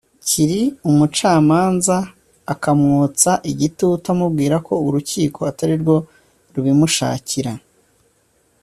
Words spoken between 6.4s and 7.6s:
rubimushakira